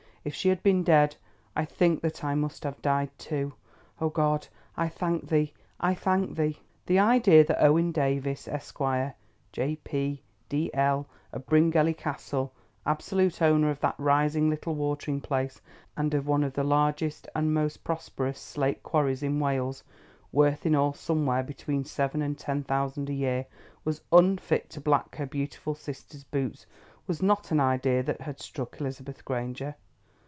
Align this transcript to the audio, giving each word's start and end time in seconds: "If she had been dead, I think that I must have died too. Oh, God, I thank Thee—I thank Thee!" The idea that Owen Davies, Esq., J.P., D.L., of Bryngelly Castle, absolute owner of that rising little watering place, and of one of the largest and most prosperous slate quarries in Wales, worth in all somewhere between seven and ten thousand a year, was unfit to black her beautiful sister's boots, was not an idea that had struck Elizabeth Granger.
"If 0.23 0.35
she 0.35 0.49
had 0.49 0.61
been 0.61 0.83
dead, 0.83 1.15
I 1.55 1.65
think 1.65 2.01
that 2.03 2.23
I 2.23 2.35
must 2.35 2.63
have 2.63 2.79
died 2.83 3.09
too. 3.17 3.55
Oh, 3.99 4.09
God, 4.09 4.49
I 4.77 4.87
thank 4.87 5.27
Thee—I 5.29 5.95
thank 5.95 6.37
Thee!" 6.37 6.59
The 6.85 6.99
idea 6.99 7.43
that 7.45 7.59
Owen 7.65 7.91
Davies, 7.91 8.47
Esq., 8.47 8.77
J.P., 9.51 10.21
D.L., 10.47 11.07
of 11.33 11.45
Bryngelly 11.47 11.95
Castle, 11.97 12.53
absolute 12.85 13.41
owner 13.41 13.71
of 13.71 13.79
that 13.79 13.95
rising 13.97 14.47
little 14.47 14.75
watering 14.75 15.21
place, 15.21 15.59
and 15.97 16.13
of 16.13 16.27
one 16.27 16.43
of 16.43 16.53
the 16.53 16.63
largest 16.63 17.27
and 17.33 17.51
most 17.51 17.83
prosperous 17.83 18.37
slate 18.39 18.83
quarries 18.83 19.23
in 19.23 19.39
Wales, 19.39 19.83
worth 20.31 20.67
in 20.67 20.75
all 20.75 20.93
somewhere 20.93 21.41
between 21.41 21.83
seven 21.83 22.21
and 22.21 22.37
ten 22.37 22.63
thousand 22.63 23.09
a 23.09 23.13
year, 23.13 23.47
was 23.83 24.03
unfit 24.11 24.69
to 24.69 24.79
black 24.79 25.15
her 25.15 25.25
beautiful 25.25 25.73
sister's 25.73 26.25
boots, 26.25 26.67
was 27.07 27.23
not 27.23 27.49
an 27.49 27.59
idea 27.59 28.03
that 28.03 28.21
had 28.21 28.39
struck 28.39 28.79
Elizabeth 28.79 29.25
Granger. 29.25 29.73